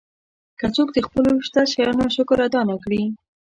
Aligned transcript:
که 0.59 0.65
څوک 0.75 0.87
د 0.93 0.97
خپلو 1.07 1.31
شته 1.47 1.61
شیانو 1.71 2.05
شکر 2.15 2.39
ادا 2.45 2.61
نه 2.69 2.75
کړي. 2.83 3.03